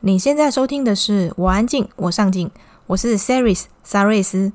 [0.00, 2.50] 你现在收听的是我安静，我上进，
[2.88, 4.52] 我是 Saris 萨瑞斯。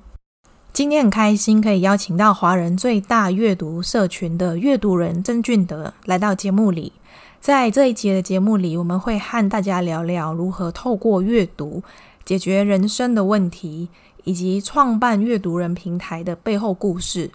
[0.72, 6.94] 今天很开心可以邀请到华人最大阅读社群的阅读人曾俊德来到节目里。
[7.42, 11.82] 在这一集的节目里，我们会和大家聊聊如何透过阅读
[12.24, 13.90] 解决人生的问题，
[14.26, 17.32] 以及创办阅读人平台的背后故事。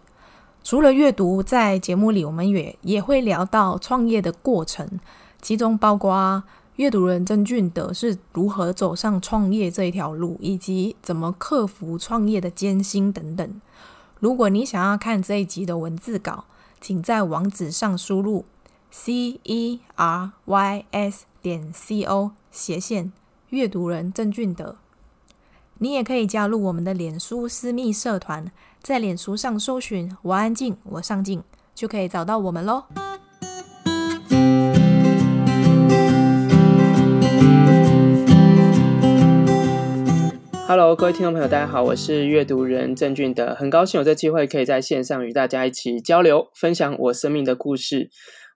[0.63, 4.89] 除了阅读，在节目里我们也也会聊到创业的过程，
[5.43, 6.45] 其中包括。
[6.77, 13.61] 阅读人曾俊德是如何走上创业这一条路，以及怎么克服创业的艰辛等等。
[14.19, 16.47] 如果你想要看这一集的文字稿，
[16.81, 18.45] 请在网址上输入
[18.91, 23.13] c e r y s 点 c o 斜线
[23.51, 24.75] 阅读人曾俊德。
[25.79, 28.51] 你也可以加入我们的脸书私密社团，
[28.83, 31.41] 在脸书上搜寻“我安静，我上进”，
[31.73, 32.85] 就可以找到我们喽。
[40.67, 48.09] Hello，各位听众朋友，大家好，我是阅读人郑俊德，很高兴有这机会可以在线上与大家一起交流，分享我生命的故事。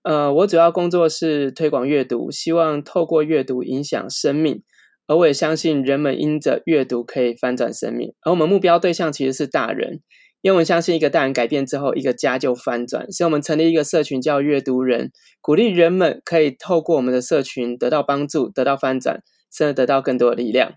[0.04, 4.62] 呃，我主要工作是推广阅读，希望透过阅读影响生命，
[5.06, 8.14] 而我也相信人们因着阅读可以翻转生命。
[8.22, 10.00] 而我们目标对象其实是大人，
[10.40, 13.12] 因为我们相信一个大人改变之后，一个家就翻转。
[13.12, 19.20] 所以我们成立一个社群叫阅读人，鼓励人们可以透过我们的社群得到帮助，得到翻转，
[19.54, 20.72] 甚至得到更多的力量。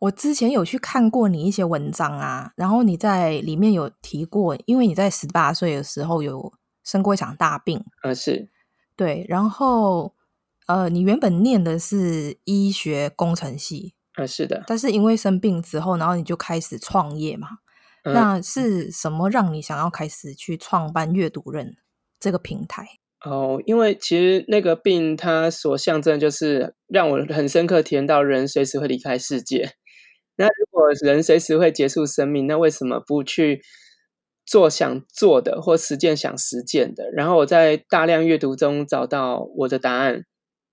[0.00, 8.48] 我之前有去看过你一些文章啊，然后你在里面有提过，因为你在十八岁的时候有生过一场大病，嗯，是，
[8.96, 10.14] 对，然后
[10.66, 17.48] 呃，你原本念的是医学工程系，嗯，是的，但是因为生病之后，然后你就开始创业嘛，
[18.04, 21.76] 嗯，那是什么让你想要开始去创办阅读人
[22.18, 22.88] 这个平台？
[23.22, 29.74] 哦，因为其实那个病它所象征就是让我很深刻体验到人随时会离开世界。
[30.40, 33.60] 那如果人随时会结束生命，那为什么不去
[34.46, 37.10] 做想做的，或实践想实践的？
[37.12, 40.24] 然后我在大量阅读中找到我的答案，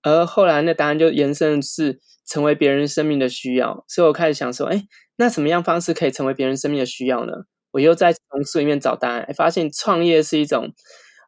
[0.02, 3.84] 而后来那答案就延伸是成为别人生命的需要。
[3.86, 4.84] 所以我开始想说，哎，
[5.18, 7.32] 那什么样方式可以成为别人生命的需要呢？
[7.72, 10.72] 我又在从书里面找答案，发现创业是一种，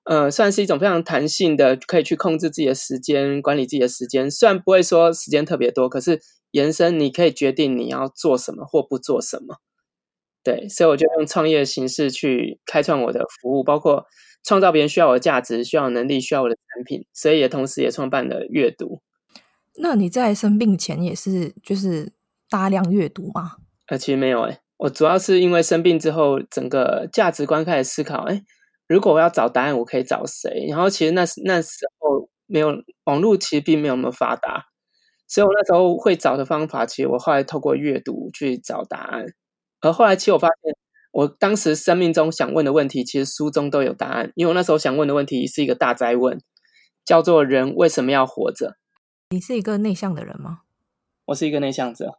[0.04, 4.30] 呃，算是一种非常弹性的，可以去控制自己的时间，管理自己的时间。
[4.30, 6.18] 虽然不会说时间特别多，可是。
[6.52, 9.56] 延伸，你可以决定你要做什么或不做什么，
[10.42, 14.06] 对，所以我就用创业的形式去开创我的服务，包括
[14.42, 19.02] 创造别人需要我的价值、需要能力、需要我的产品，所以也同时也创办了阅读。
[19.76, 22.12] 那你在生病前也是就是
[22.48, 23.52] 大量阅读吗？
[23.86, 28.42] 呃，其实没有诶，我主要是因为生病之后，整个价值观开始思考，诶，
[28.88, 30.66] 如果我要找答案，我可以找谁？
[30.68, 32.74] 然后其实那那时候没有
[33.04, 34.69] 网络，其实并没有那么发达。
[35.30, 39.26] 所以我那时候会找的方法，其实我后来透过阅读去找答案。
[39.80, 40.76] 而后来，其实我发现，
[41.12, 44.32] 我当时生命中想问的问题，其实书中都有答案。
[44.34, 46.42] 因为我那时候想问的问题是一个大哉问，
[47.04, 48.76] 叫做“人为什么要活着？”
[49.30, 50.62] 你是一个内向的人吗？
[51.26, 52.18] 我是一个内向者。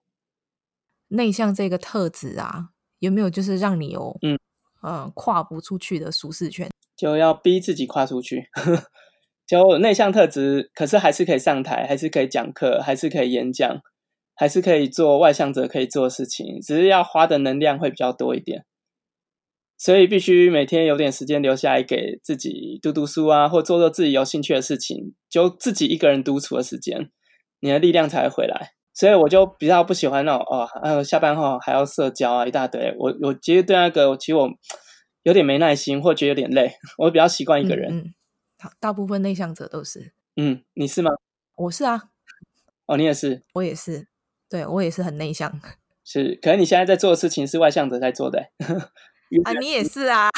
[1.10, 4.40] 内向这个特质啊，有没有就是让你有嗯
[4.82, 6.72] 呃跨不出去的舒适圈？
[6.96, 8.50] 就要逼自己跨出去。
[9.52, 13.82] 就内向特质，可是还是可以上台，还是可以讲课，还是可以演讲，
[14.34, 18.64] 还是可以做外向者可以做的事情，只是要花的能量会比较多一点。
[19.78, 27.10] 所以必须每天有点时间留下来给自己读读书啊，或做做自己有兴趣的事情，就自己一个人独处的时间，
[27.60, 28.70] 你的力量才会回来。
[28.94, 32.96] 所以我就比较不喜欢那种哦，还有下班后还要社交啊，一大堆。
[32.98, 34.50] 我我其实对那个，其实我
[35.24, 36.72] 有点没耐心，或觉得有点累。
[36.98, 38.14] 我比较习惯一个人。
[38.80, 41.12] 大部分内向者都是，嗯，你是吗？
[41.56, 42.10] 我是啊，
[42.86, 44.08] 哦，你也是，我也是，
[44.50, 45.60] 对，我也是很内向，
[46.04, 48.40] 是，可能你现在在做的事情是外向者在做的，
[49.46, 50.30] 啊，你也是啊，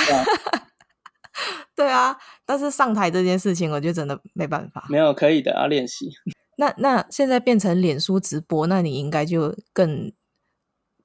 [1.75, 6.11] 对啊，但是上台这件事情，我就真的没办法，没有，可以的，要练习。
[6.57, 10.11] 那那现在变成脸书直播，那你应该就更。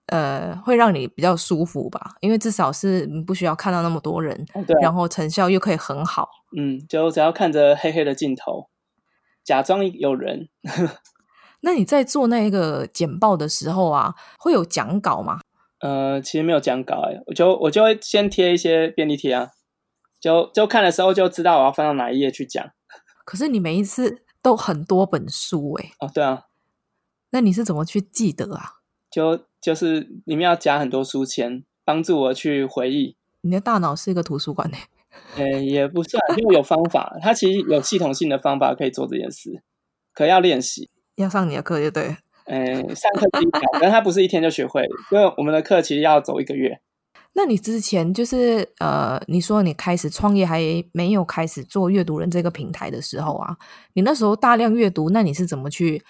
[0.09, 6.29] 呃，会让你比较舒服吧，因为至少是不需要看到那么多人，哦对啊，然后成效又可以很好。
[6.57, 8.69] 嗯，就只要看着黑黑的镜头，
[9.45, 10.49] 假装有人。
[11.61, 15.41] 那你在做那个简报的时候啊，会有讲稿吗？
[15.81, 19.51] 呃，其实没有讲稿哎，我就我就会先贴一些便利贴啊，
[20.21, 22.65] 就就看的时候就知道我要翻到哪一页去讲。
[23.25, 25.91] 可是你每一次都很多本书哎。
[26.01, 26.45] 哦，对啊。
[27.31, 28.78] 那你是怎么去记得啊？
[29.11, 33.17] 就就是里面要夹很多书签，帮助我去回忆。
[33.41, 34.77] 你的大脑是一个图书馆呢？
[35.37, 37.17] 嗯， 也不算，因为有方法。
[37.23, 39.63] 它其实有系统性的方法可以做这件事，
[40.13, 40.91] 可要练习。
[41.17, 42.17] 要上你的课就对。
[42.45, 44.83] 嗯，上课第一条，但它不是一天就学会，
[45.13, 46.81] 因为我们的课其实要走一个月。
[47.35, 50.61] 那你之前就是呃，你说你开始创业还
[50.93, 53.57] 没有开始做阅读人这个平台的时候啊，
[53.93, 56.03] 你那时候大量阅读，那你是怎么去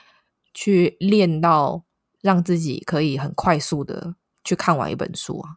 [0.54, 1.82] 去练到
[2.23, 5.56] 让自己可以很快速的去看完一本书啊？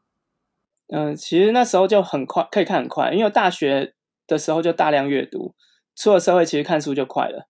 [0.94, 3.94] 嗯、其实那时候就很快，可以看很快，因为大学
[4.28, 5.56] 的时候就大量阅读，
[5.96, 7.48] 出了社会其实看书就快了。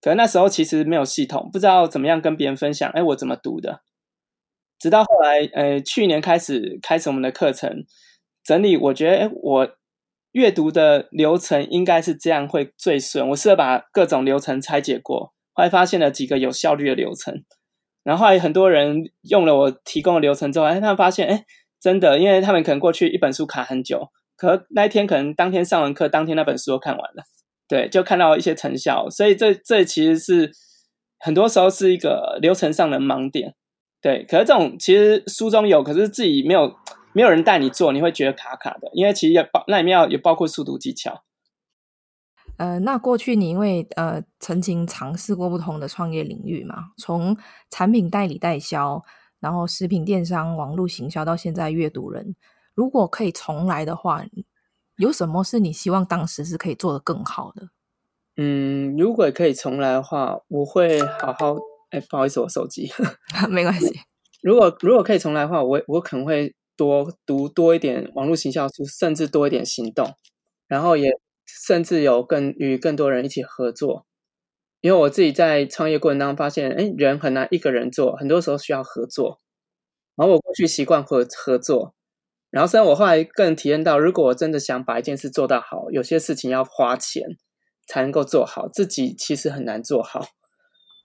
[0.00, 2.90] 可那时候其实没有系统，不知道怎么样跟别人分享。
[2.90, 3.82] 哎，我怎么读的？
[4.80, 7.84] 直到后来，呃，去年开始开始我们的课程
[8.42, 9.76] 整理，我觉得，哎，我
[10.32, 13.28] 阅读的流程应该是这样会最顺。
[13.28, 17.44] 我试着把各种流程拆解过，后来发现了几个有效率的流程。
[18.04, 21.44] 然后后来很多人用了我提供的流程之后，哎，他们发现，哎，
[21.80, 27.24] 真的，因为他们可能过去一本书卡很久，可那一天可能当天上完课，当天那本书都看完了。
[27.68, 30.50] 对，就看到一些成效，所以这这其实是
[31.18, 33.54] 很多时候是一个流程上的盲点。
[34.00, 36.74] 对，可是这种其实书中有，可是自己没有
[37.14, 38.90] 没有人带你做，你会觉得卡卡的。
[38.92, 41.22] 因为其实也包那里面要也包括速读技巧。
[42.58, 47.36] 呃，那过去你因为呃曾经尝试过不同的创业领域嘛，从
[47.70, 49.04] 产品代理代销，
[49.40, 52.36] 然后食品电商、网络行销，到现在阅读人，
[52.74, 54.24] 如果可以重来的话。
[54.96, 57.70] 有什么是你希望当时是可以做得更好的？
[58.36, 61.56] 嗯，如果可以重来的话，我会好好。
[61.90, 62.90] 哎，不好意思，我手机
[63.50, 63.90] 没关系。
[64.42, 70.14] 如果如果可以重来的话，我我可能会多读多一点网络行销书，甚至多一点行动，
[70.68, 71.10] 然后也
[71.66, 74.06] 甚至有更与更多人一起合作。
[74.80, 79.40] 因为我自己在创业过程当中发现，哎，人很难一个人做，很多时候需要合作。
[80.16, 81.94] 然后我过去习惯合合作。
[82.50, 87.22] 然后，虽然我后来更体验到，如果我真的想把一件事做到好，有些事情要花钱
[87.86, 90.26] 才能够做好，自己其实很难做好。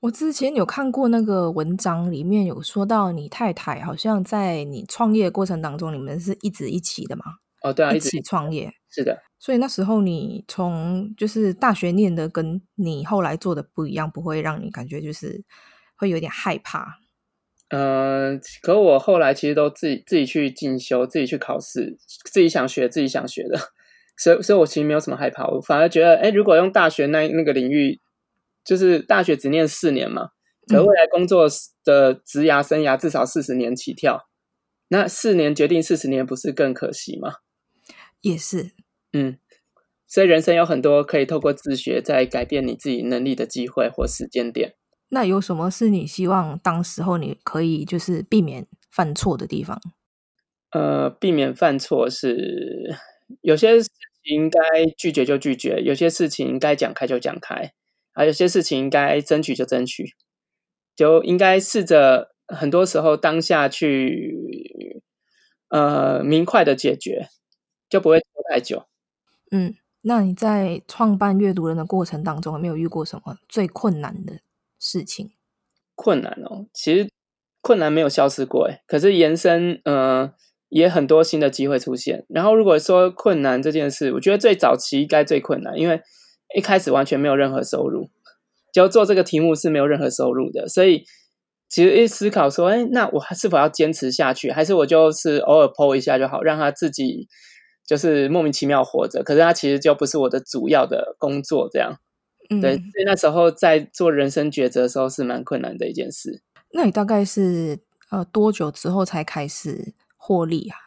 [0.01, 7.23] 我之前有看过那个文章，里面有说到你太太好像在你创业过程当中，你们是一直一起的吗？
[7.63, 9.21] 哦，对啊，一起创业，是的。
[9.39, 15.43] 所以那时候你从就是大学念的，跟你后来做的不一样，不会让你感觉就是
[15.95, 16.97] 会有点害怕。
[17.69, 21.97] 呃，可我后来其实都自己自己去进修，自己去考试，
[22.31, 23.59] 自己想学自己想学的，
[24.17, 27.99] 所以所以我其实没有什么害怕，我反而觉得，哎，如果用大学那那个领域，
[28.63, 30.29] 就是大学只念四年嘛，
[30.67, 31.47] 可未来工作
[31.83, 34.27] 的职涯生涯至少四十年起跳，
[34.87, 37.33] 那四年决定四十年，不是更可惜吗？
[38.27, 38.71] 也是，
[39.13, 39.37] 嗯，
[40.07, 44.75] 所以人生有很多可以透过自学在改变你自己能力的机会或时间点。
[45.09, 49.79] 那有什么是你希望当时候你可以就是避免犯错的地方？
[50.71, 52.93] 呃，避免犯错是
[53.41, 53.89] 有些事
[54.23, 54.59] 情应该
[54.97, 57.71] 拒绝就拒绝，有些事情应该讲开就讲开，
[58.13, 60.13] 还有些事情应该争取就争取，
[60.93, 65.01] 就应该试着很多时候当下去
[65.69, 67.29] 呃明快的解决，
[67.89, 68.85] 就不会拖太久。
[69.51, 74.39] 嗯，那你在创办阅读人的过程当中，有没有遇过什么最困难的
[74.79, 75.31] 事情？
[75.95, 77.09] 困难哦，其实
[77.61, 80.31] 困难没有消失过诶，可是延伸，呃，
[80.69, 82.25] 也很多新的机会出现。
[82.29, 86.01] 然后如果说困难这件事，我觉得最早期应该最困难，因为
[86.55, 88.09] 一开始完全没有任何收入，
[88.71, 91.03] 就做这个题目是没有任何收入的，所以
[91.67, 97.27] 其实一思考说，哎，那我是否要坚持下去，还是我就是偶尔 po 一下就好，让他自己
[97.87, 99.23] 就是莫名其妙活着？
[99.23, 101.97] 可是它其实就不是我的主要的工作，这样。
[102.49, 106.43] 嗯，对，所以那时候在做人生抉择的时候是蛮困难的一件事。
[106.73, 107.79] 那你大概是
[108.11, 110.77] 呃多久之后才开始获利啊？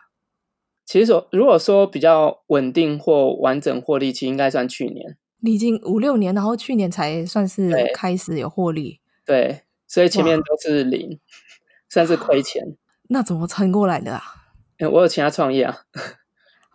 [0.85, 5.17] 其实说，如果说比较稳定或完整获利，其实应该算去年。
[5.39, 9.01] 你已经五六年，然后去年才算是开始有获利。
[9.25, 11.19] 对，对，所以前面都是零，
[11.89, 12.77] 算是亏钱。
[13.09, 14.23] 那怎么撑过来的啊？
[14.93, 15.79] 我有其他创业啊。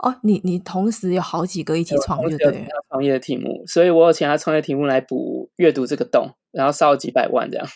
[0.04, 7.68] 哦，你你同时有好几个一起创业，对，对创业的题目，所以我有其他创业题目来补阅读这个洞，然后烧几百万这样。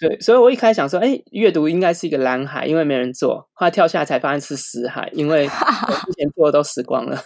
[0.00, 3.48] 对，所以我一开始想说，哎，阅读应该是一个蓝海，因为没人做。
[3.54, 7.20] 后来跳下来才发现是死海，因为我之前做的都死光了。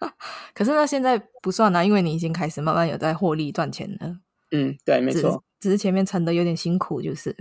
[0.54, 4.16] 可是那现在不算啦，因为你已经开始慢慢有在获利赚钱了。
[4.52, 7.36] 嗯，对，没错，只是前面撑的有点辛苦，就是。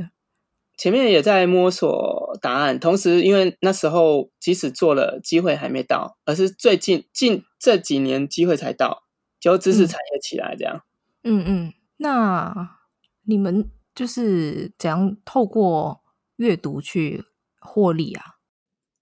[0.77, 9.03] 前面也在摸索答案，同时因为那时候即使做了，机会还没到，而是最近近这几年机会才到，
[9.39, 10.84] 就知识产业起来这样。
[11.24, 12.77] 嗯嗯，那
[13.24, 16.01] 你们就是怎样透过
[16.36, 17.24] 阅读去
[17.60, 18.36] 获利啊？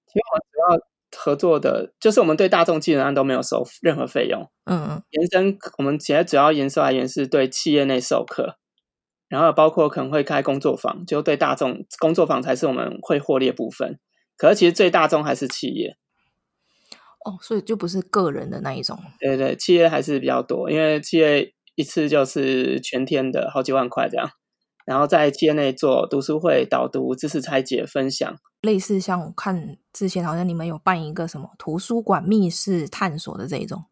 [0.05, 0.87] 其实我们主要
[1.19, 4.47] 合作的就是我们对大众基本上都没有收任何费用。
[4.65, 8.57] 嗯嗯，延伸我们现在主要延伸来源是对企业内授课。
[9.33, 13.99] 然后包括可能会开工作坊，就对大众工作坊才是我们会获利的部分。
[14.37, 15.97] 可是其实最大众还是企业。
[17.25, 18.95] 哦，所以就不是个人的那一种。
[19.19, 24.29] 对对，企业还是比较多，因为企业一次就是全天的好几万块这样。
[24.85, 33.85] 然后在企业内做读书会、导读、知识拆解、分享，类似像我看之前好像你们有办一个什么图书馆密室探索的这一种。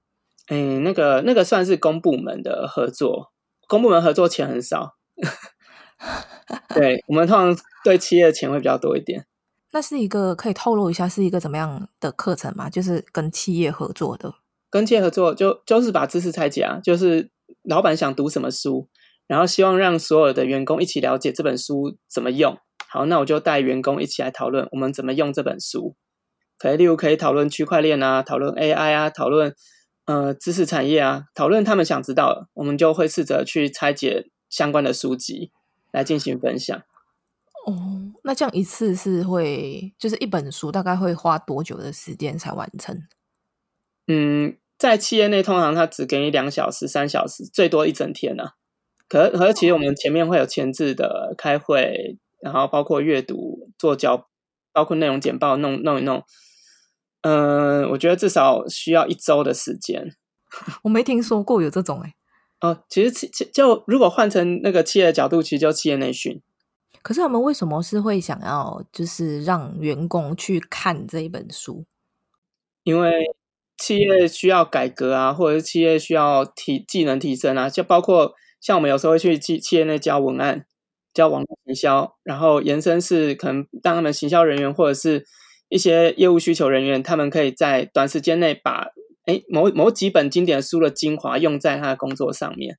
[0.49, 3.31] 嗯，那个那个算是公部门的合作，
[3.67, 4.97] 公部门合作钱很少。
[6.73, 9.25] 对，我们通常对企业的钱会比较多一点。
[9.73, 12.69] 那是一个可以透露一下是一个怎么样的课程吗？
[12.69, 14.33] 就是跟企业合作的，
[14.69, 17.31] 跟企业合作就就是把知识拆解啊，就是
[17.63, 18.89] 老板想读什么书，
[19.27, 22.57] 然后希望让所有的员工一起了解这本书怎么用。
[22.89, 25.95] 好，那我就带员工一起来讨论我们怎么用这本书。
[26.57, 29.55] 可以，例如可以讨论区块链啊，讨论 AI 啊，讨论
[30.05, 35.51] 呃知识产业啊，讨论他们想知道的，我们就会试着去拆解相关的书籍
[35.91, 36.77] 来进行分享。
[37.65, 43.01] 哦，那这样一次是会，就是一本书大概会花多久的时间才完成？
[44.07, 48.51] 嗯，在企业内通常他只给你两小时、三小时，最多一整天呢、啊。
[49.07, 54.27] 可可是其实我们前面会有前置的开会，然后包括阅读、做交，
[54.73, 56.23] 包括内容简报弄弄一弄。
[57.21, 60.15] 嗯、呃，我觉得至少需要一周的时间。
[60.81, 62.15] 我没听说过有这种哎、欸。
[62.61, 66.41] 哦，其实企就如果换成那个企业的角度，其实就企业内训。
[67.01, 71.83] 可是他们为什么是会想要就是让员工去看这一本书？
[72.83, 73.11] 因为
[73.77, 80.67] 企业需要改革啊，或者是企业需要提技能提升啊，就包括像我们有时候会去企企业内教文案、
[81.11, 85.25] 教网络行销，然后延伸是可能当他们行销人员或者是
[85.69, 88.89] 一些业务需求人员，他们可以在短时间内把
[89.33, 92.77] 诶某某几本经典书的精华用在他的工作上面。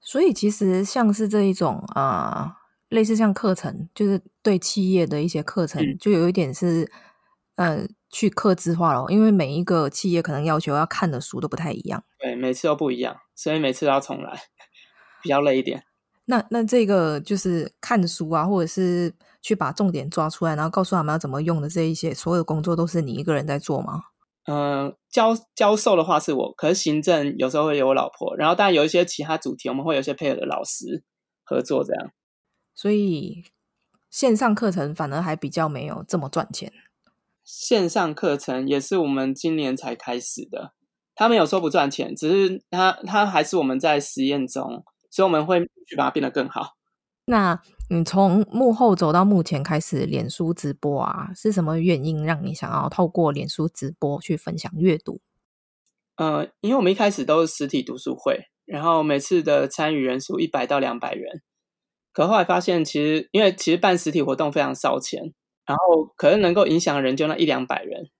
[0.00, 2.58] 所以其实像是这一种啊。
[2.90, 6.88] 类似像课程，就是对企业的一些课程，嗯、就有一点是，
[7.56, 14.42] 呃，去客制化了，因为每一个企业可能要求要看的书都不太一样，对，每次都不一样，所以每次都要重来，
[15.24, 15.82] 比较累一点。
[16.26, 24.04] 那那这个就是看书啊，或者是去把重点抓出来，然后告诉他们要怎么用的这一些，所有的工作都是你一个人在做吗？
[24.46, 31.02] 嗯、呃，教教授的话是我，可是行政有时候会有我老婆，然后当然有一些其他主题，我们会有一些配合的老师
[31.44, 32.10] 合作这样。
[32.74, 33.44] 所以
[34.10, 36.72] 线上课程反而还比较没有这么赚钱。
[37.44, 40.72] 线上课程也是我们今年才开始的，
[41.14, 46.74] 他没有说不赚钱，只是他他还是我们在实验中，所以我们会去把它变得更好。
[47.26, 55.20] 那你从幕后走到目前开始脸书直播啊，是什么原因让你想要透过脸书直播去分享阅读？
[56.16, 61.42] 呃，因为我们一开始都是实体读书会，然后每次的参与人数一百到两百人。
[62.12, 65.34] 可后来发现，其实因为其实办实体活动非常烧钱，
[65.66, 68.10] 然后可能能够影响人就那一两百人，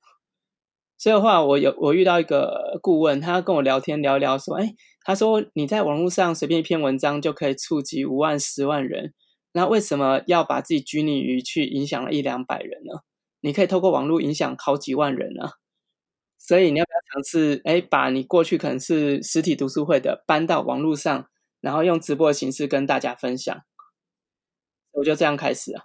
[0.98, 9.12] 所以的话，我有我遇到一个顾问，他跟我聊天聊一聊，说，哎，他说你在网络上随便一篇文章就可以触及五万、十万人，
[9.52, 13.02] 那为什么要把自己拘泥于去影响了一两百人呢？
[13.40, 15.52] 你可以透过网络影响好几万人啊！
[16.38, 21.28] 所以你要不要尝试，哎，把你过去可能是实体读书会的搬到网络上，
[21.60, 23.62] 然后用直播的形式跟大家分享？
[24.92, 25.84] 我就这样开始啊。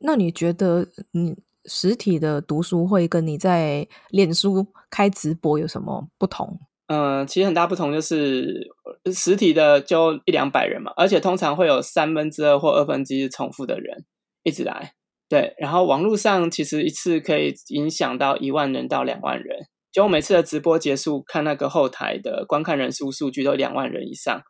[0.00, 6.60] 那你觉得，你实体的读书会跟你在脸书开直播有什么不同？
[6.88, 8.68] 嗯、其实很大不同就是
[9.14, 14.04] 实体的就一两百人嘛，而且通常会有三分之二或二分之一重复的人
[14.42, 14.92] 一直来。
[15.28, 19.66] 对，然后网络上其实一次可以影响到一万人到两万人。
[19.92, 24.42] 就我每次的直播结束，看那个后台的观看人数数据都两万人以上，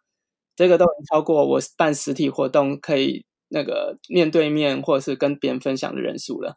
[0.57, 3.27] 这个都超过我办实体活动可以。
[3.51, 6.57] 那个面对面或者是跟别人分享的人数了，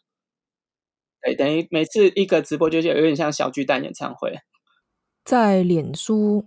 [1.21, 4.35] 对，等于每次一个直播就是有点像小巨蛋演唱会。
[5.23, 6.45] 在脸书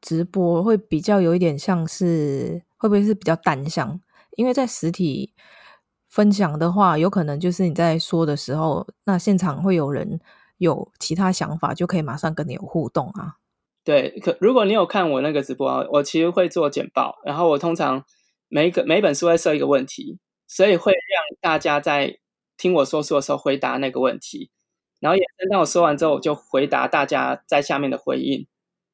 [0.00, 4.00] 直播会比较有一点像是，会不会是比较单向？
[4.36, 5.32] 因为在实体
[6.08, 10.20] 分享的话，有可能就是你在说的时候，那现场会有人
[10.58, 13.36] 有其他想法，就可以马上跟你有互动啊。
[13.84, 18.04] 对，可如果你有看我那个直播啊，我其实会做简报，然后我通常。
[18.54, 22.18] 每个每本书会设一个问题，所以会让大家在
[22.58, 24.50] 听我说书的时候回答那个问题，
[25.02, 28.46] 然后也当我说完之后，我就回答大家在下面的回应。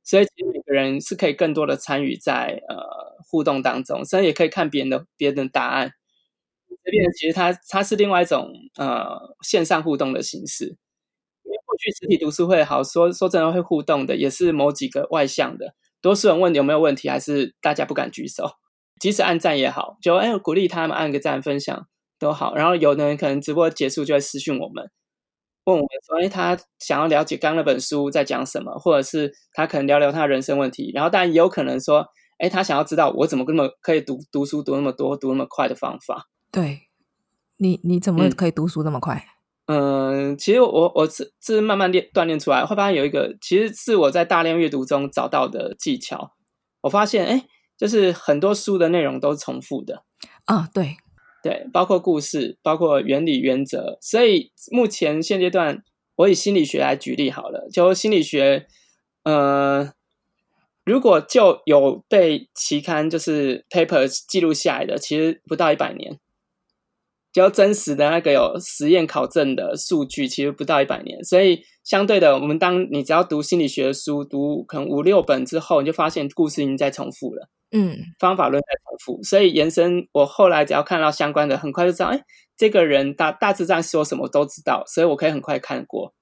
[0.02, 2.78] 所以其实每个人是可以更多的参与在呃
[3.30, 5.92] 互动当中，甚至也可以看别人的别人的答案。
[6.82, 10.64] 这边其实它它是另外一种呃线上互动的形式，
[11.44, 18.52] 因为过去实体读书会好说说真的会互动的，也是某几个外向的，多数人问有没有问题，还是大家不敢举手。
[18.98, 21.86] 即使按赞也好，就哎鼓励他们按个赞、分享
[22.18, 22.56] 都好。
[22.56, 24.90] 然后有的人可能直播结束就会私讯我们，
[25.68, 30.90] 问我们说，哎，他想要了解刚那本书在讲什么，或者是他可能聊聊他的人生问题。
[30.94, 32.06] 然后当然也有可能说，
[32.38, 36.28] 哎，他想要知道我怎么那么可以读读书读那么多、读那么快的方法。
[36.50, 36.88] 对，
[37.58, 39.22] 你你怎么可以读书那么快？
[39.66, 46.32] 嗯，其实我我是是慢慢练锻炼出来，会发现有一个其实是我在大量阅读中找到的技巧。
[46.80, 47.44] 我发现，哎，
[47.76, 50.04] 就是很多书的内容都是重复的
[50.46, 50.96] 啊，对
[51.42, 53.98] 对，包括故事，包括原理原则。
[54.00, 55.82] 所以目前现阶段，
[56.16, 58.66] 我以心理学来举例好了，就心理学，
[59.24, 59.92] 呃，
[60.84, 66.18] 如果就有被期刊就是 papers 记录下来的，其实不到一百年。
[67.30, 82.24] 比较真实的那个有实验考证的数据，其实不到一百年，所以相对的，我们当你只要读心理学书，读可能五六本之后，你就发现故事已经在重复了，嗯，方法论在重复，所以延伸，我后来只要看到相关的，很快就知道，哎，
[82.56, 86.14] 这个人大大致上说什么都知道，所以我可以很快看过。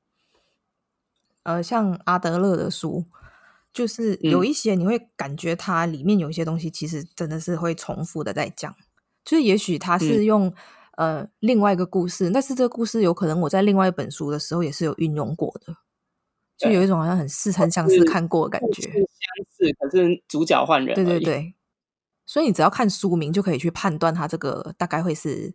[1.42, 3.04] 呃，像阿德勒的书，
[3.72, 8.74] 就是有一些你会感觉它里面有一些东西，其实真的是会重复的在讲，
[9.24, 10.54] 就是也许他是用。
[10.96, 15.76] 呃，另外一个故事，但是这个故事有可能我在另外一本书的时候也是有运用过的，
[16.58, 18.82] 就有一种好像很似曾相识看过的感觉。
[18.82, 18.92] 相
[19.50, 20.94] 似，可是主角换人。
[20.94, 21.54] 对对对，
[22.24, 25.54] 所以你只要看书名就可以去判断它这个大概会是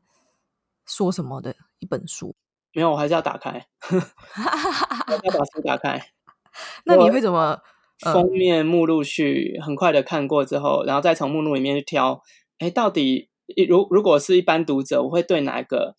[0.86, 2.36] 说什么的一本书。
[2.74, 6.02] 没有，我还是要打开， 我要把书打开。
[6.86, 7.60] 那你会怎么？
[8.00, 12.24] 封面目录序很快的看过之后，然后再从目录里面去挑，
[12.60, 13.30] 哎，到底。
[13.68, 15.98] 如如果是一般读者，我会对哪个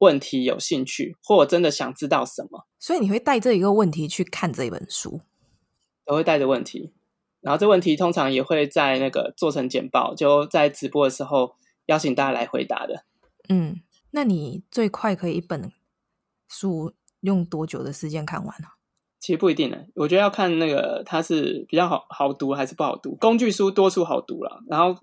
[0.00, 2.66] 问题有兴趣，或我真的想知道什么？
[2.78, 5.20] 所以你会带这一个问题去看这一本书，
[6.06, 6.92] 我会带着问题，
[7.40, 11.54] 然后这问题通常也会在那个做成简报，就在直播的时候
[11.86, 13.04] 邀请大家来回答的。
[13.48, 13.80] 嗯，
[14.10, 15.70] 那你最快可以一本
[16.48, 18.68] 书用多久的时间看完呢？
[19.18, 23.14] 其实不一定呢，我觉得要看那个它是比较好好读还是不好读。
[23.16, 24.98] 工具书多数好读了，然后。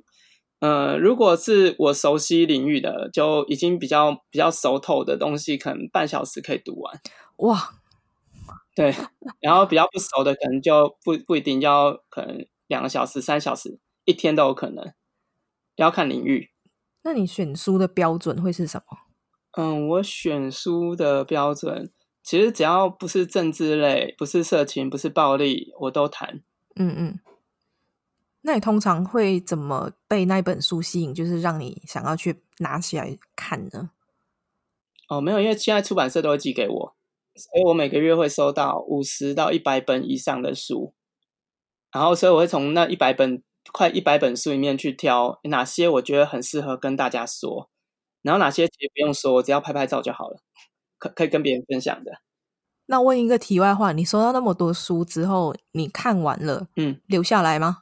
[0.60, 7.00] 呃，如果是我熟悉领域的，就已经比较比较熟透的东西，可能半小时可以读完。
[7.38, 7.76] 哇，
[8.76, 8.96] 对，
[9.40, 14.94] 然后比较不熟的，可能就不不一定要，可能两个小时、三小时、一天都有可能，
[15.76, 16.50] 要看领域。
[17.04, 18.98] 那你选书的标准会是什么？
[19.52, 21.92] 嗯，我选书的标准，
[22.24, 26.42] 其实只要不是政治类、不是色情、不是暴力，我都谈。
[26.76, 27.20] 嗯嗯。
[28.42, 31.14] 那你通常会怎么被那本书吸引？
[31.14, 33.92] 就是让你想要去拿起来看呢？
[35.10, 36.96] 哦，没有，因为现在出版社都会寄给我，
[37.36, 40.94] 所以我每个月会收到五十到一百本以上的书，
[41.92, 47.70] 然后所以我会从那一百本快一百本书里面去挑哪些我觉得很适合跟大家说，
[48.22, 50.40] 然后哪些其实不用说，我只要拍拍照就好了，
[50.98, 52.22] 可可以跟别人分享的。
[52.88, 57.80] 那问一个题外话，你收到那么多书之后，你看完了，嗯，留下来吗？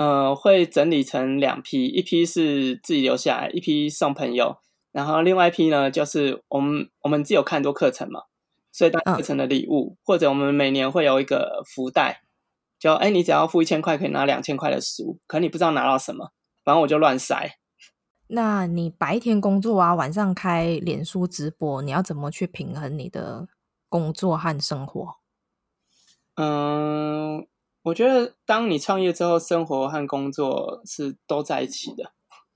[0.00, 4.56] 呃，会整理成两批，一批是自己留下来，一批送朋友，
[4.92, 8.22] 然后另外一批呢，就是我们我们自己有看很多课程嘛，
[8.72, 12.22] 所以当课程的礼物，嗯，或者我们每年会有一个福袋，
[12.78, 16.32] 就哎，你只要付一千块可以拿两千块的书，可你不知道拿到什么，
[16.64, 17.58] 反正我就乱塞。
[18.28, 23.46] 那你白天工作啊，晚上开脸书直播，你要怎么去平衡你的
[23.90, 25.16] 工作和生活？
[26.36, 27.46] 嗯。
[27.82, 32.12] 我觉得，当你创业之后，生活和工作是都在一起的，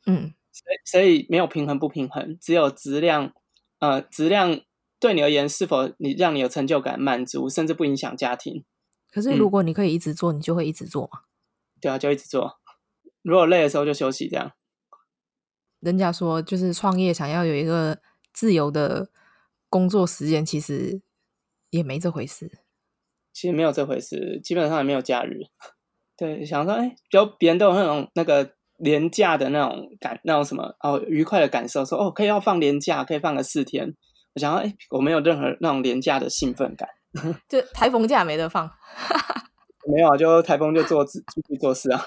[0.06, 3.32] 嗯，所以所以没有平衡不平衡，只有质量，
[3.78, 4.60] 呃，质量
[5.00, 8.64] 对你而言是否你让你有成就感、满足，甚至不影响家庭。
[9.10, 11.20] 可是如果你可以一直做，嗯，你就会一直做嘛？
[11.80, 12.60] 对啊，就一直做。
[13.22, 14.52] 如果累的时候就休息，这样。
[15.80, 18.00] 人家说，就是创业想要有一个
[18.32, 19.10] 自由的
[19.68, 21.00] 工作时间，其实
[21.70, 22.63] 也没这回事。
[23.35, 25.42] 其实没有这回事，基本上也没有假日。
[26.16, 33.92] 对，想说，哎，就别人都有那种那个廉价的那种感，那种什么哦，愉快的感受，说哦，可以要放年假，可以放个四天。
[34.35, 36.88] 我想说，哎，我没有任何那种廉价的兴奋感，
[37.49, 38.70] 就台风假没得放。
[39.92, 41.18] 没有啊，就台风就做继
[41.49, 42.01] 续做事啊。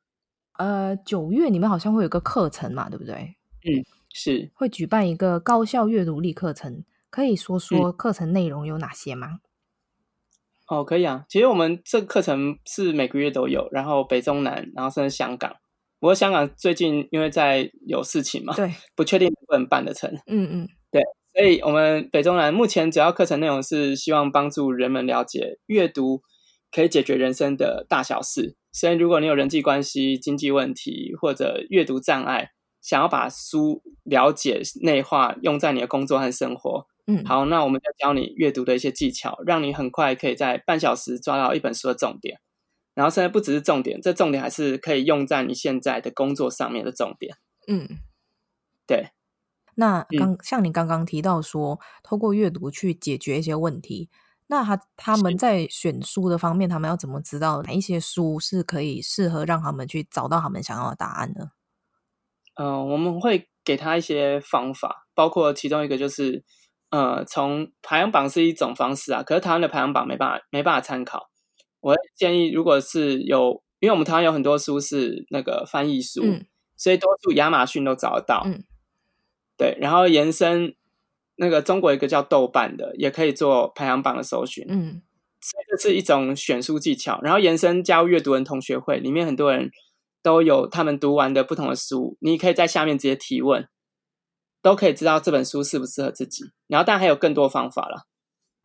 [0.58, 3.36] 呃，九月你们好像会有个课程嘛，对不对？
[3.64, 9.40] 嗯，是会举办一个高效阅读力课程，可以说说课程内容有哪些吗？
[10.70, 11.24] 嗯哦，可以啊。
[11.28, 15.54] 其实我们这个课程是每个月都有，然后北中南，然后甚至香港。
[15.98, 20.10] 不过香港最近因为在有事情嘛，对，不确定能不能办得成。
[20.26, 21.02] 嗯嗯，对。
[21.34, 26.22] 所以我们北中南目前主要课程内容是希望帮助人们了解阅读
[26.74, 42.40] 可以解决人生的大小事，所以如果你有人际关系、经济问题或者阅读障碍，想要把书了解内化，用在你的工作和生活，嗯，好，那我们就教你阅读的一些技巧，让你很快可以在半小时抓到一本书的重点，
[42.94, 47.36] 然后现在不只是重点，这重点还是可以用在你现在的工作上面的重点。
[47.68, 47.98] 嗯，
[48.86, 49.10] 对。
[49.78, 54.08] 那刚、嗯、像你刚刚提到说，透过阅读去解决一些问题，
[54.46, 61.50] 那他他们在选书的方面，他们要怎么知道哪一些书是可以适合让他们去找到他们想要的答案呢？
[62.54, 66.42] 嗯、呃，我们会给他一些方法，包括其中一个就是，
[66.90, 71.30] 呃，从排行榜是一种方式啊，可是台湾的排行榜没办法没办法参考。
[71.80, 76.46] 我建议，如果是有，因为我们台湾有很多书是那个翻译书，嗯、
[76.76, 78.42] 所以多数亚马逊都找得到。
[78.44, 78.64] 嗯
[79.58, 80.74] 对，然后延伸
[81.36, 84.66] 那个中国一个叫豆瓣的，也可以做排行榜的搜寻。
[84.68, 85.00] 嗯，
[85.40, 87.18] 这是一种选书技巧。
[87.22, 89.70] 然后延伸加入阅读人同学会，里面很多人
[90.22, 93.66] 都有他们读完的不同的书，你可以在下面直接提问，
[94.66, 96.42] 都可以知道这本书适不适合自己。
[96.66, 98.08] 然后，但还有更多方法了。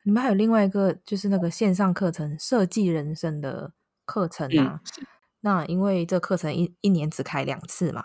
[0.04, 4.82] 你们还有另外一个就是那个线上课程设计人生的课程啊？
[5.00, 5.06] 嗯、
[5.42, 8.04] 那因为这课程一一年只开两次嘛。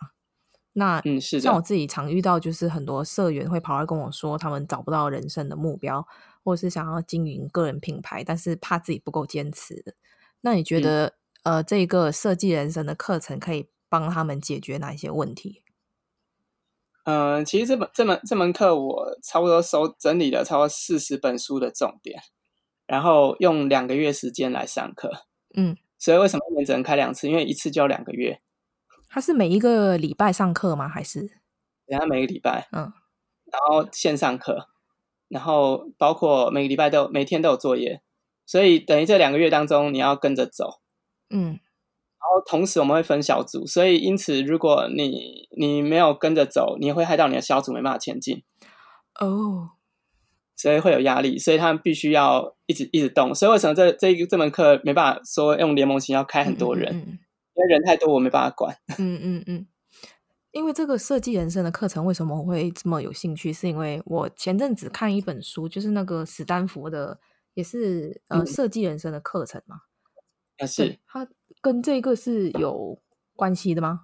[0.75, 6.07] 那嗯，是像我自己常遇到，就是很多社员会跑来跟我说，他们找不到人生的目标，
[6.45, 9.97] 或者是想要经营个人品牌，但是怕自己不够坚持。
[10.43, 15.63] 那你觉得，嗯、呃，这个设计人生的课程可以帮他们解决哪一些问题？
[17.07, 22.21] 嗯、呃，其实这本这门这门课我差不多收整理了超过四十本书的重点，
[22.87, 25.11] 然后用两个月时间来上课。
[25.57, 27.29] 嗯，所以为什么一年只能开两次？
[27.29, 28.41] 因为一次就要两个月。
[29.09, 30.89] 他是每一个礼拜上课吗？
[30.89, 31.21] 还是？
[31.87, 32.93] 等下每个礼拜，嗯，
[33.53, 34.69] 然后线上课，
[35.29, 38.03] 然后包括每个礼拜都每天都有作业，
[38.45, 40.81] 所以等于这两个月当中你要跟着走，
[41.31, 41.61] 嗯，然
[42.27, 48.43] 后同时我们会分小组，所以因此如果你你没有跟着走，你会害到你的小组没办法前进，
[49.21, 49.71] 哦，
[50.57, 56.93] 所以会有压力，所以他们必须要一直一直动，所以为什么这这这门课没办法说用联盟型要开很多人？
[56.95, 57.19] 嗯嗯嗯
[57.57, 58.77] 因为人太多，我没办法管。
[58.99, 59.67] 嗯嗯嗯，
[60.51, 63.51] 因为这个设计人生的课程为什么我会这么有兴趣？
[63.51, 67.19] 是因为我前阵子看一本书，就是那个史丹佛的，
[67.55, 69.77] 也是呃设计人生的课程嘛。
[70.59, 70.99] 啊，是。
[71.07, 71.27] 它
[71.67, 73.03] 跟这个是有
[73.35, 74.03] 关系的吗？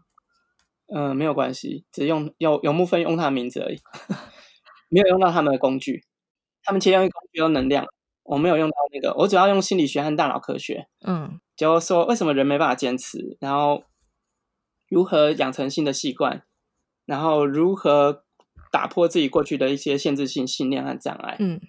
[0.93, 3.79] 嗯、呃，没有关系，只用有有部分用他的名字而已，
[4.91, 6.03] 没有用到他们的工具。
[6.65, 7.87] 他们其中一个工具用能量，
[8.25, 10.89] 我没有用到那个，我主要用心理学和大脑科学。
[11.07, 11.39] 嗯。
[11.55, 13.85] 就说为什么人没办法坚持，然后
[14.89, 16.43] 如何养成新的习惯，
[17.07, 18.25] 然后如何
[18.73, 21.37] 打破自己过去的一些限制性信念和障碍。
[21.39, 21.61] 嗯，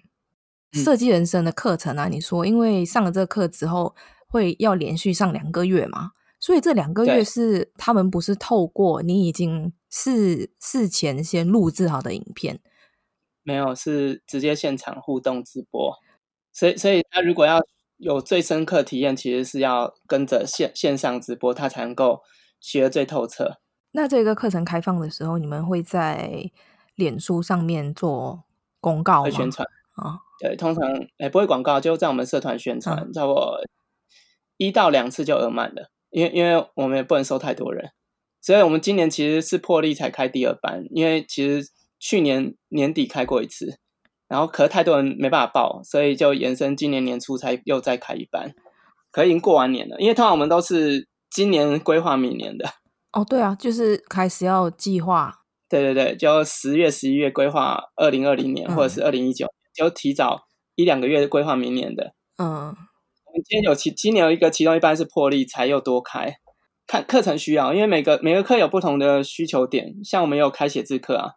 [0.72, 3.94] 设计人生的课程啊，你说因为上了这个课之后
[4.34, 12.60] 会要连续上两个月嘛，所以这两个月是他们不是透过你已经事事前先录制好的影片，
[13.44, 15.96] 没有，是直接现场互动直播，
[16.52, 17.60] 所以所以他如果要。
[17.98, 22.22] 有最深刻体验，其实是要跟着线线上直播，他才能够
[22.60, 23.60] 学得最透彻。
[23.92, 26.50] 那这个课程开放的时候，你们会在
[26.96, 28.42] 脸书上面做
[28.80, 30.10] 公告宣传啊？
[30.10, 30.82] 哦、对，通常
[31.18, 33.60] 也不会广告，就在我们社团宣传，差不多
[34.56, 37.90] 一到两次就额满了，因为因为我们也不能收太多人，
[38.40, 43.78] 所以我们今年其实是破例才开第二班，因为其实去年年底开过一次。
[44.26, 48.54] 然后可是太多人没办法报，所以就延伸今年年初才又再开一班，
[49.12, 50.00] 可已经过完年了。
[50.00, 52.64] 因为通常我们都是今年规划明年的。
[53.12, 55.42] 哦，对啊，就是开始要计划。
[55.68, 62.14] 对对对，就十月、十一月规划二零二零年，嗯、或者是二零一九，就提早一两个月规划明年的。
[62.38, 62.76] 嗯，我
[63.34, 66.36] 们今天有其今年有一个其中一班是破例才又多开，
[66.86, 71.32] 看课程需要，因为每个每个课有不同的需求点，像我们有开写字课啊。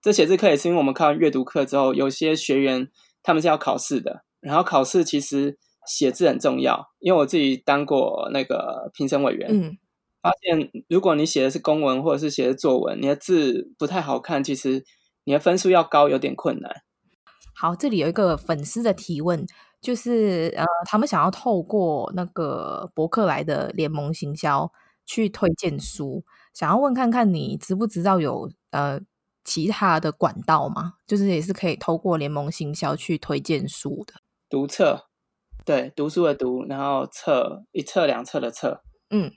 [0.00, 2.88] 这写字课也是因为我们看完阅读课之后，有些学员
[3.22, 9.78] 他们是要考试的，然后考试其实写字很重要，因为我自己当过那个评审委员，嗯，
[10.20, 14.84] 发现如果你写的是公文或者是写的作文，你的字不太好看，其实
[15.22, 16.82] 你的分数要高有点困难。
[17.54, 19.46] 好，这里有一个粉丝的提问，
[19.82, 24.72] 就是呃，他们想要透过那个博客来的联盟行销
[25.04, 28.98] 去推荐书，想要问看看你知不知道有呃。
[29.44, 30.92] 其他的管道吗？
[31.04, 34.14] 就是也是可以透过联盟行销去推荐书的。
[34.48, 35.06] 读册，
[35.64, 39.32] 对，读书的读，然后册一册两册的册，嗯。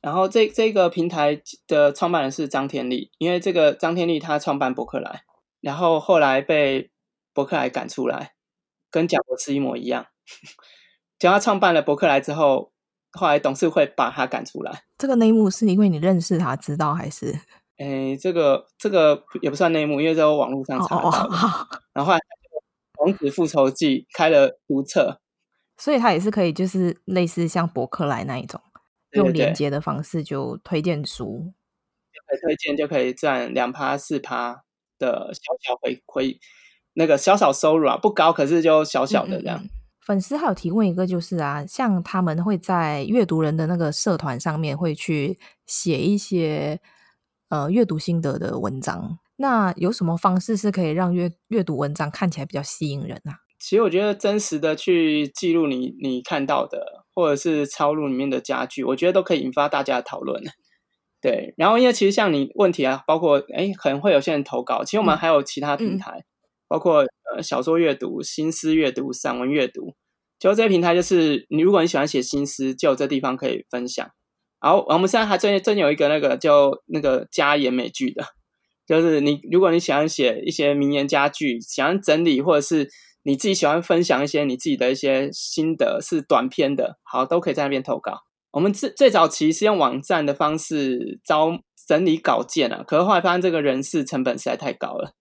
[0.00, 5.22] 然后这这个平台的创办人是张天丽，因为这个张天丽他创办博客来，
[5.60, 6.90] 然后后来被
[7.32, 8.32] 博客来赶出来，
[8.90, 10.06] 跟贾伯斯一模一样。
[11.18, 12.72] 就他创办了博客来之后，
[13.12, 14.84] 后来董事会把他赶出来。
[14.98, 17.38] 这个内幕是因为你认识他知道还是？
[17.76, 21.18] 哎，这个这个也不算内幕，因为在我网络上查到的。
[21.18, 21.80] Oh, oh, oh.
[21.94, 22.18] 然后后来
[22.98, 25.20] 《王子复仇记》开了读册，
[25.78, 28.60] 所以他也是可以，就是类似像博客来那一种，
[29.10, 31.52] 对对对，用连接的方式就推荐书，
[32.42, 34.62] 推荐就可以赚两趴四趴
[34.98, 36.38] 的小小回馈，
[36.94, 39.58] 那个小小收入啊，不高，可是就小小的这样。
[39.62, 46.80] 嗯嗯粉丝还有提问一个，就是啊，像他们会在阅读人的那个社团上面会去写一些
[47.50, 49.18] 呃阅读心得的文章。
[49.36, 53.38] 那有什么方式是可以让阅阅读文章看起来比较吸引人啊？
[53.60, 60.42] 其实我觉得真实的去记录你你看到的，或者是抄录里面的家具，我觉得都可以引发大家的讨论。
[61.20, 66.24] 对，然后因为其实像你问题啊，包括诶可能会有些人投稿，其实我们还有其他平台。
[66.70, 67.04] 包括
[67.34, 69.96] 呃小说阅读、新诗阅读、散文阅读，
[70.38, 74.08] 就这些平台，就是你如果你喜欢写新诗，就有这地方可以分享。
[74.62, 78.24] 然后我们现在还真真有一个那个叫那个佳言美句的，
[78.86, 82.88] 就是你如果你喜欢写一些名言佳句，喜欢整理，或者是
[83.24, 88.20] 你自己喜欢分享一些你自己的一些心得，是短篇的，好，都可以在那边投稿。
[88.52, 95.12] 我们最最早期是用网站的方式招整理稿件啊，可是后来发现这个人事成本实在太高了。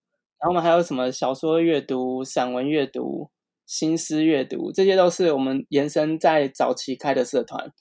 [0.41, 3.29] 然后我们还有什么小说阅读、散文阅读、
[3.65, 7.73] 新诗阅读，这些都是我们延伸在早期开的社团。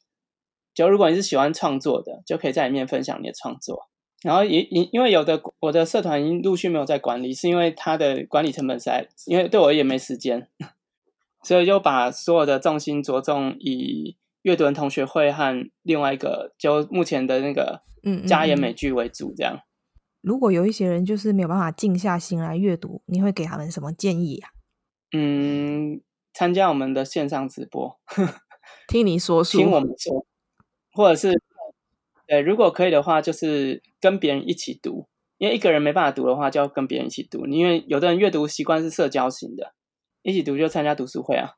[0.75, 3.89] 就如果你是喜欢创作的，就可以在里面分享你的创作。
[4.23, 10.49] 然后因因因为有的我的社团已经陆续没有在管理，是因为它的管理成本在，因为对我也没时间，
[11.45, 17.83] 所以就把所有的重心着重以阅读人同学会和另外一个就目前的那个
[18.27, 19.61] 佳言美剧为主，这样。
[20.29, 24.51] 如果有一些人就是没有办法静下心来阅读，你会给他们什么建议啊？
[25.17, 26.03] 嗯，
[26.35, 27.99] 参加我们的线上直播，
[28.87, 30.27] 听你说书，听我们说，
[30.93, 31.41] 或者是，
[32.27, 37.47] 对，如果可以的话，就是跟别人一起读，因为一个人没办法读的话，就要跟别人一起读。
[37.47, 39.73] 因为有的人阅读习惯是社交型的，
[40.21, 41.53] 一起读就参加读书会啊，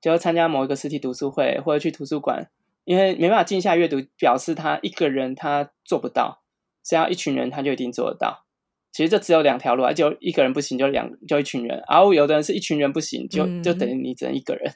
[0.00, 2.50] 就要参加某一个实体读书会，或者去图书馆，
[2.82, 6.42] 因为没办法静下阅读，表示他一个人他做不到。
[6.86, 8.46] 只要一群人，他就一定做得到。
[8.92, 11.82] 其实这只有两条路啊，就一个人不行，就两就一群人。
[11.88, 14.72] 然后有的人是一群人不行，就就等于你只能一个人。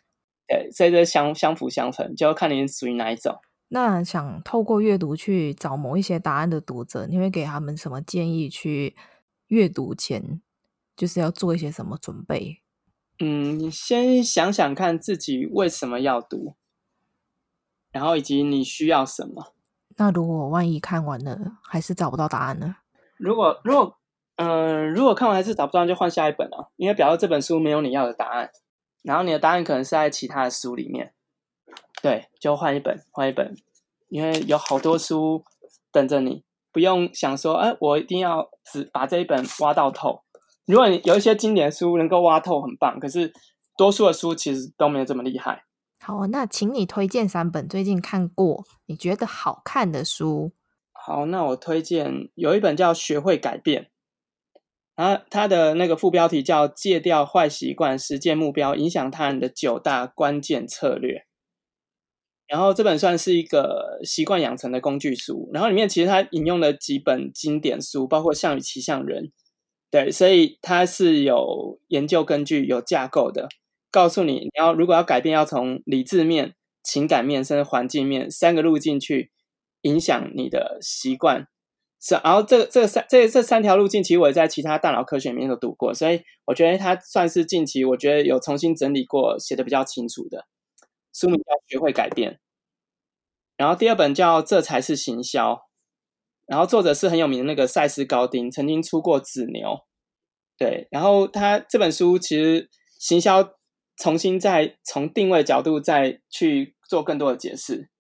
[0.49, 3.39] 对，所以这相相辅相成，就要看你属于哪一种。
[3.69, 8.49] 那想透过阅读去找某一些答案的读者，你会给他们什么建议？
[8.49, 8.97] 去
[9.47, 10.43] 阅读前
[10.97, 12.61] 就是要做一些什么准备？
[13.21, 16.57] 嗯，你先想想看自己为什么要读，
[17.93, 19.55] 然后以及你需要什么。
[20.01, 22.77] 那如果万一看完了还是找不到答案呢？
[23.19, 23.95] 如果如果
[24.37, 28.51] 嗯、如果看完还是找不到，就换下一本了，因为表示这本书没有你要的答案，
[29.03, 31.13] 然后你的答案可能是在其他的书里面。
[32.01, 33.55] 对，就换一本，换一本，
[34.09, 35.45] 因为有好多书
[35.93, 40.23] 等着你，不用想说，哎，我一定要只把这一本挖到透。
[40.65, 42.99] 如果你有一些经典书能够挖透，很棒。
[42.99, 43.35] 可是
[43.77, 45.65] 多数的书其实都没有这么厉害。
[46.03, 50.53] 好，那请你推荐三本最近看过你觉得好看的书。
[50.93, 53.91] 好，那我推荐有一本叫《学会改变》，
[55.03, 61.27] 啊，它的那个副标题叫“戒掉坏习惯，实践目标，影响他人的九大关键策略”。
[62.49, 69.25] 然后这本算是一个习惯养成的工具书，然后里面其实它引用了几本经典书，包括《项羽骑象人》，
[69.91, 73.49] 对，所以它是有研究根据、有架构的。
[73.91, 79.33] 告诉你，你要如果要改变，要从理智面、情感面，甚至环境面三个路径去
[79.83, 81.49] 影响你的习惯。
[82.01, 90.47] 是，然后这这三这这三条路径，其实我也在其他大脑科学里面都读过，所以我觉得它算是近期我觉得有重新整理过，写得比较清楚的。
[91.13, 92.33] 书名叫《学会改变》，
[93.57, 95.53] 然后第二本叫《这才是行销》，
[96.47, 99.69] 然后作者是很有名的那个塞斯·高丁，曾经出过《纸牛》。
[100.57, 103.60] 对，然后他这本书其实行销。
[104.01, 107.91] 重新再从定位角度再去做更多的解释，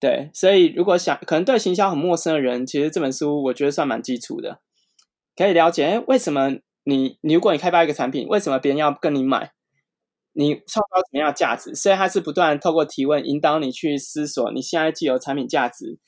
[0.00, 4.60] 对，所以如果想可能对行销很陌生的人，其实这本书我觉得算蛮基础的，
[5.36, 9.52] 可以了解，哎，为什么你你如果你开发一个产品，为什么别人要跟你买？
[10.32, 11.72] 你创造什么样的价值？
[11.74, 16.00] 所以它是不断透过提问引导你去思索你现在既有产品价值，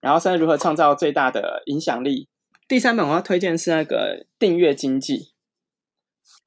[0.00, 2.28] 然后甚至如何创造最大的影响力。
[2.68, 5.35] 第三本我要推荐是那个订阅经济。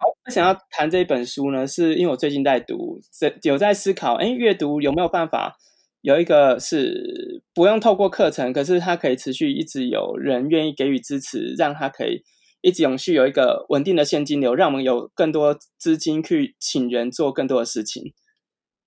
[0.01, 2.99] 好，我想要谈这一本书呢，是因为我最近在读，
[3.43, 5.57] 有在思考，哎，阅读有没有办法
[6.01, 12.23] 有一个是不用透过课程，可是它可以持续一直有人愿意给予支持，让它可以
[12.61, 18.13] 一直永续有一个稳定的现金流，让我们有更多资金去请人做更多的事情。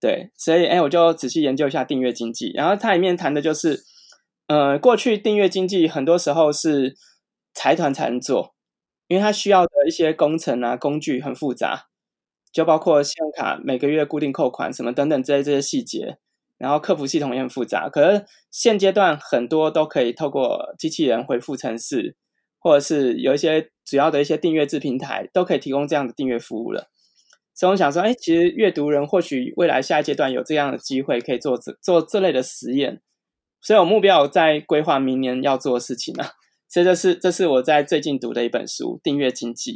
[0.00, 2.50] 对，所以哎，我就仔细研究一下订阅经济。
[2.54, 3.84] 然后它里面谈的就是，
[4.46, 6.96] 呃，过去订阅经济很多时候是
[7.52, 8.51] 财团才能做，
[9.12, 11.88] 因为它需要的一些工程啊、工具很复杂，
[12.50, 16.16] 就包括信用卡每个月固定扣款什么等等这些这些细节。
[16.56, 22.16] 然后客服系统也很复杂，可是现阶段很多都可以透过机器人回复程式，
[22.58, 26.88] 或者是有一些主要的一些订阅制平台都可以提供这样的订阅服务了。
[27.52, 33.02] 所以我想说，哎，其实阅读人或许未来下一阶段有这样的机会，可以做这做这类的实验。
[33.60, 36.30] 所以我目标在规划明年要做的事情啊。
[36.72, 39.72] 所以这是这是我在最近读的一本书《订阅经济》。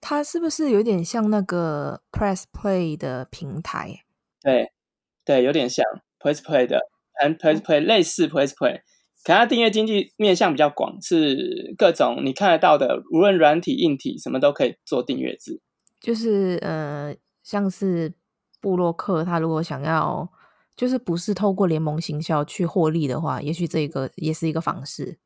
[0.00, 4.04] 它是不是有点像那个 Press Play 的平台？
[4.40, 4.70] 对，
[5.24, 5.84] 对，有点像
[6.20, 6.78] Press Play 的，
[7.20, 8.82] 嗯，Press Play 类似 Press Play，
[9.24, 15.60] 可它订阅经济面向比较广，是各种你看得到的，无论软体、硬体，什么都可以做订阅制。
[16.00, 18.14] 就是呃，像是
[18.60, 20.30] 布洛克，他如果想要，
[20.76, 25.18] 就是不是透过联盟行销去获利的话，也许这个也是一个方式。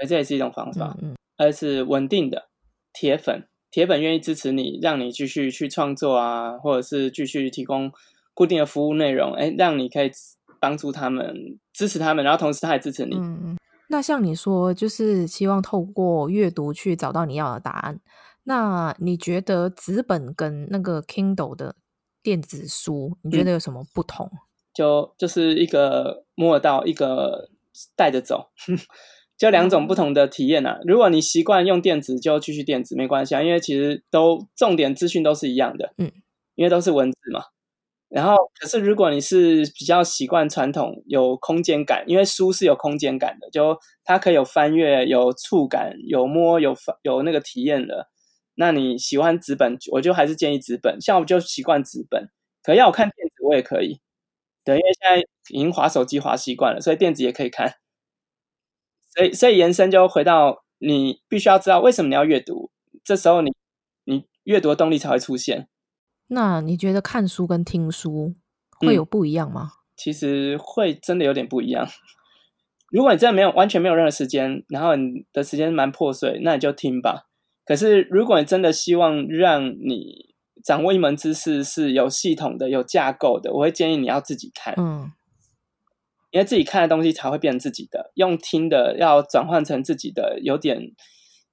[0.00, 2.48] 哎，这也是一种方法，嗯，而是稳定的
[2.92, 7.92] 铁粉，铁粉愿意支持你，让你继续去创作啊，或者是继续提供
[8.34, 10.10] 固定的服务内容，哎，让你可以
[10.58, 13.14] 帮助他们，支持他们，然后同时他也支持你。
[13.16, 13.58] 嗯嗯。
[13.88, 18.00] 那像你说，就是希望透过阅读去找到你要的答案。
[18.44, 21.76] 那你觉得纸本跟那个 Kindle 的
[22.22, 24.26] 电子书，你觉得有什么不同？
[24.32, 24.38] 嗯、
[24.72, 27.50] 就就是一个摸得到，一个
[27.96, 28.50] 带着走，
[29.40, 30.78] 就两种不同的体验啊。
[30.84, 36.12] 如果你习惯用电子，就继续电子没关系啊，因为其实都重点资讯都是一样的，嗯，
[36.56, 37.44] 因为都是文字嘛。
[38.10, 48.08] 然后，可是如果你是比较习惯传统，有空间感，因为书是有空间感的，就它可以有翻阅、有触感、有摸、有有那个体验的。
[48.56, 51.00] 那你喜欢纸本，我就还是建议纸本。
[51.00, 52.28] 像我就习惯纸本，
[52.62, 54.00] 可要我看电子我也可以。
[54.64, 57.79] 对，因为现在已经滑手机滑习惯了，所以电子也可以看。
[59.14, 62.70] 所以，所以延伸就回到你必须要知道为什么你要阅读，
[63.04, 63.52] 这时候你
[64.04, 65.68] 你阅读的动力才会出现。
[66.28, 68.34] 那你觉得看书跟听书
[68.78, 69.72] 会有不一样吗？
[69.72, 71.86] 嗯，其实会真的有点不一样。
[72.90, 77.28] 如果你真的没有完全没有任何时间，然后你的时间蛮破碎，那你就听吧。
[77.64, 85.12] 可是，如果你真的希望让你掌握一门知识是有系统的、有架构的，我会建议你要自己看，嗯，
[86.30, 88.12] 因为自己看的东西才会变成自己的。
[88.14, 90.92] 用听的要转换成自己的，有点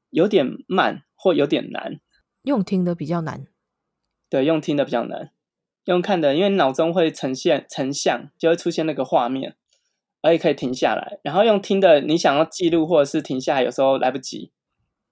[0.10, 2.00] 有点慢或有点难。
[2.44, 3.46] 用听的比较难，
[4.30, 5.32] 对，用听的比较难。
[5.86, 9.56] 用看的，因为脑中会呈现成像，就会出现那个画面，
[10.22, 11.20] 而且可以停下来。
[11.24, 14.52] 然后用听的，你想要记录或者是停下来，有时候来不及。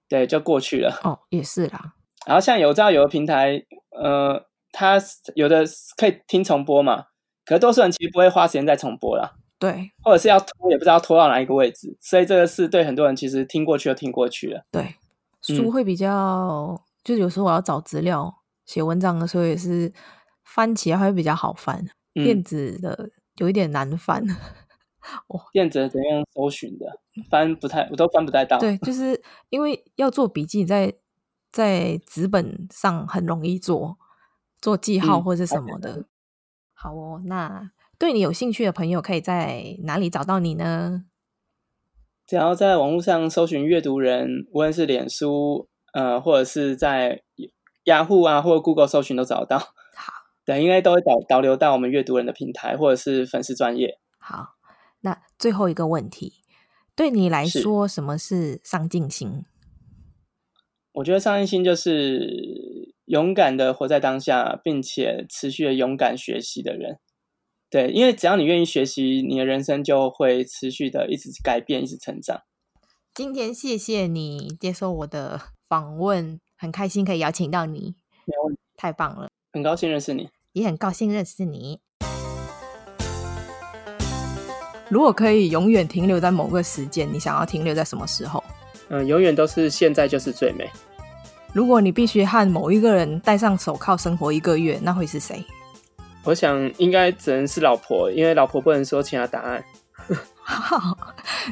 [0.10, 1.00] 对，就过去了。
[1.04, 1.94] 哦，也是啦。
[2.28, 4.98] 然后像有知道有的平台，呃，它
[5.36, 5.64] 有的
[5.96, 7.06] 可以听重播嘛，
[7.46, 9.36] 可是多数人其实不会花时间再重播啦。
[9.72, 14.64] 对，或者是要拖，也不知道拖到哪一个位置，所以这个是对很多人其实听过去就听过去了。
[14.70, 14.96] 对，
[15.42, 18.34] 书会比较，嗯、就有时候我要找资料
[18.66, 19.92] 写文章的时候，也是
[20.44, 21.84] 翻起来会比较好翻。
[22.14, 24.24] 嗯、电子的有一点难翻。
[25.28, 26.86] 哦，电子怎样搜寻的？
[27.30, 28.58] 翻不太，我都翻不太到。
[28.58, 30.96] 对，就是因为要做笔记在，在
[31.52, 33.98] 在纸本上很容易做，
[34.60, 35.98] 做记号或者什么的。
[35.98, 36.06] 嗯、
[36.74, 41.06] 好哦，那对你有兴趣的朋友，可以在哪里找到你呢？
[42.26, 47.22] 只要在网络上搜寻阅读人，无论是脸书，呃，或者是在
[47.86, 49.60] 雅虎啊，或者 Google 搜寻都找得到。
[49.60, 54.00] 好， 对，应该都会导导流到我们阅读人的平台，或者是粉丝专页。
[54.18, 54.56] 好。
[55.02, 56.42] 那最后一个问题，
[56.96, 59.46] 对你来说，什么是上进心？
[60.94, 66.98] 我觉得上进心就是勇敢的活在当下，并且持续的勇敢学习的人。
[67.76, 72.40] 对，因为只要你愿意学习，你的人生就会持续的一直改变，一直成长。
[73.14, 81.82] 今天谢谢你接受我的访问，很开心可以邀请到你，没问题，太棒了，很高兴认识你，也很高兴认识你。
[84.88, 88.42] 如果可以永远停留在某个时间，你想要停留在什么时候？
[88.88, 90.66] 嗯、呃，永远都是现在就是最美。
[91.52, 95.44] 如果你必须和某一个人戴上手铐生活一个月，那会是谁？
[96.26, 99.64] 我想应该只能是老婆，因为老婆不能说其他答案。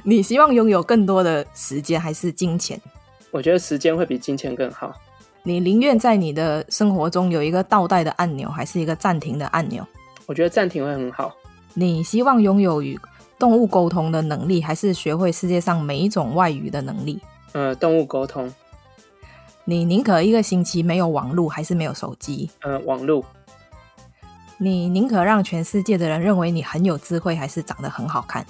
[0.04, 2.80] 你希望拥有更多的时间还是金钱？
[3.32, 4.94] 我觉得时间会比金钱更好。
[5.44, 9.86] 你宁愿在你的生活中有一个倒带的按钮，还是一个暂停的按钮？
[10.26, 11.36] 我觉得暂停会很好。
[11.74, 13.00] 你希望拥有与
[13.38, 17.20] 动物沟通的能力，还是学会世界上每一种外语的能力？
[17.52, 18.52] 呃，动物沟通。
[19.66, 22.50] 你宁可一个星期没有网络，还是没有手机？
[22.62, 23.24] 呃，网络。
[24.64, 28.46] 你宁可让全世界的人认为你很有智慧，还是长得很好看？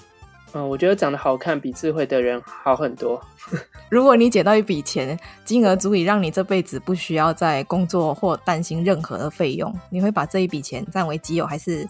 [0.53, 3.20] 嗯，我觉得长得好看比智慧的人好很多。
[3.89, 11.89] 如果你捡到一笔钱，金额足以让你这辈子不需要再工作或担心任何的费用，你会把这一笔钱占为己有，还是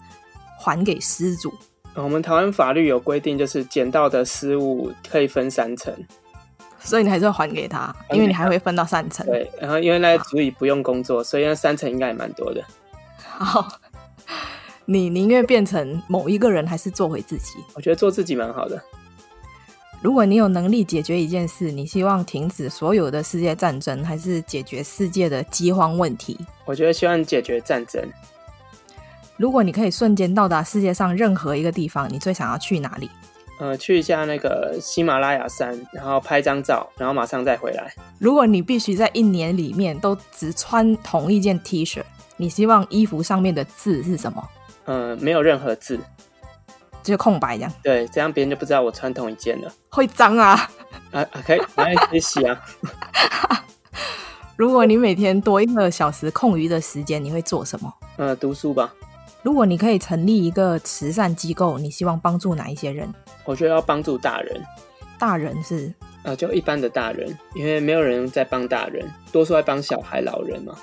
[0.58, 1.52] 还给失主？
[1.94, 5.94] 我们台湾法律有规定，就是捡到的失物可以分三成，
[6.80, 9.26] 所以你还是要还给他，因为你还会分到三成。
[9.26, 12.64] 对，然后因为那足以不用工作，所以那三成应该也蛮多的。
[13.18, 13.68] 好。
[14.86, 17.58] 你宁愿变成某一个人，还是做回自己？
[17.74, 18.80] 我觉得做自己蛮好的。
[20.02, 26.38] 如果你有能力解决一件事，你希望停止所有的世界战争，还是解决世界的饥荒问题？
[26.66, 28.06] 我觉得希望解决战争。
[29.38, 33.08] 如果你可以瞬间到达世界上任何一个地方，你最想要去哪里？
[33.58, 37.94] 呃，去一下那个喜马拉雅山，然后拍张照，然后马上再回来。
[38.18, 42.02] 如果你必须在一年里面都只穿同一件 T 恤，
[42.36, 44.46] 你希望衣服上面的字是什么？
[44.86, 45.98] 嗯，没有任何字，
[47.02, 47.72] 就是空白这样。
[47.82, 49.72] 对，这样别人就不知道我穿同一件了。
[49.90, 50.70] 会脏啊！
[51.12, 51.60] 啊，可以，
[52.10, 52.60] 可以洗啊。
[54.56, 57.92] 如果你每天多一个小时空余的时间，你会做什么？
[58.18, 58.92] 嗯，读书吧。
[59.42, 63.12] 如果你可以成立一个慈善机构，你希望帮助哪一些人？
[63.44, 64.62] 我觉得要帮助大人。
[65.18, 65.92] 大人是？
[66.22, 70.74] 呃，就一般的大人，因为没有人在帮大人，多数在帮小孩、老人嘛。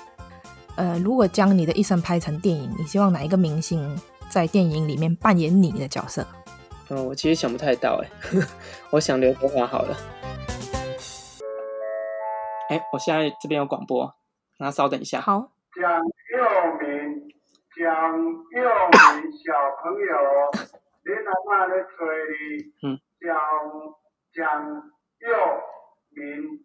[0.76, 4.00] 呃，如果将你的一生拍成电影，你希望哪一个明星
[4.30, 6.26] 在电影里面扮演你的角色？
[6.88, 8.08] 嗯、呃，我其实想不太到，哎，
[8.90, 9.96] 我想刘德华好了。
[12.68, 14.14] 哎，我现在这边有广播，
[14.58, 15.20] 那稍等一下。
[15.20, 15.52] 好。
[15.74, 16.38] 蒋佑
[16.80, 17.28] 明，
[17.76, 18.62] 蒋佑
[18.92, 19.52] 明小
[19.82, 20.14] 朋友，
[21.04, 21.92] 你阿妈在催
[22.30, 22.88] 你。
[22.88, 23.00] 嗯。
[23.20, 23.28] 蒋
[24.34, 24.82] 蒋
[25.20, 25.28] 佑
[26.10, 26.64] 铭。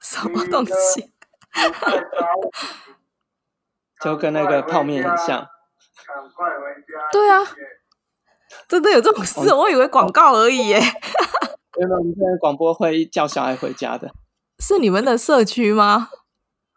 [0.00, 1.12] 什么东西？
[4.02, 5.46] 就跟那个泡面很像。
[6.06, 7.08] 赶快回家。
[7.12, 7.42] 对啊，
[8.68, 9.52] 真的有这种事？
[9.54, 10.80] 我以为广告而已耶。
[11.78, 14.10] 原来我们现在广播会叫小孩回家的。
[14.58, 16.08] 是你们的社区吗？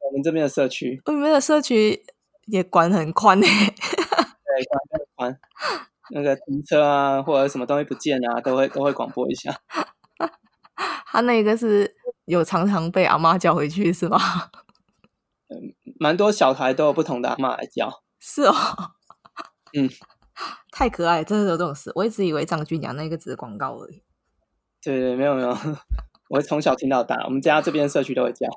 [0.02, 1.02] 我们这边的社区。
[1.06, 2.04] 你们的社区
[2.48, 3.46] 也管很宽呢。
[3.46, 5.40] 对，管很宽。
[6.12, 9.56] 那个停车啊，或者什么东西不见啊，都会都会广播一下。
[11.06, 11.96] 他那个是
[12.26, 14.20] 有常常被阿妈叫回去是吗？
[16.00, 18.54] 嗯，蛮多小孩都有不同的阿妈来教，是哦，
[19.74, 19.90] 嗯，
[20.72, 21.92] 太可爱，真的有这种事。
[21.96, 24.02] 我一直以为张君阳那个只是广告而已。
[24.82, 25.56] 对对，没有没有，
[26.30, 28.48] 我从小听到大，我们家这边社区都会叫。